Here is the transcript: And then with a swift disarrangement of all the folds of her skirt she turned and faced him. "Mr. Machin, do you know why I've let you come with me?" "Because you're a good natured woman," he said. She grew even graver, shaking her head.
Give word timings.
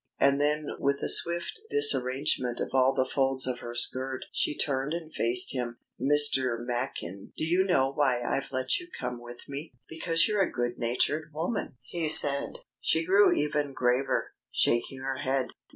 And 0.19 0.41
then 0.41 0.65
with 0.79 1.03
a 1.03 1.07
swift 1.09 1.61
disarrangement 1.69 2.59
of 2.59 2.71
all 2.73 2.95
the 2.95 3.05
folds 3.05 3.45
of 3.45 3.59
her 3.59 3.75
skirt 3.75 4.25
she 4.31 4.57
turned 4.57 4.95
and 4.95 5.13
faced 5.13 5.53
him. 5.53 5.77
"Mr. 5.99 6.57
Machin, 6.59 7.33
do 7.37 7.45
you 7.45 7.63
know 7.63 7.91
why 7.91 8.19
I've 8.19 8.51
let 8.51 8.79
you 8.79 8.87
come 8.99 9.21
with 9.21 9.47
me?" 9.47 9.73
"Because 9.87 10.27
you're 10.27 10.41
a 10.41 10.51
good 10.51 10.79
natured 10.79 11.29
woman," 11.35 11.77
he 11.83 12.09
said. 12.09 12.53
She 12.79 13.05
grew 13.05 13.31
even 13.31 13.73
graver, 13.73 14.31
shaking 14.51 15.01
her 15.01 15.17
head. 15.17 15.49